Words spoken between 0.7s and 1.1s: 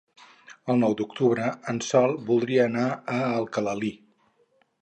El nou